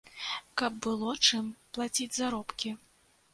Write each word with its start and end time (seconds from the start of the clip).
Каб 0.61 0.79
было 0.85 1.11
чым 1.27 1.51
плаціць 1.77 2.09
заробкі. 2.17 2.73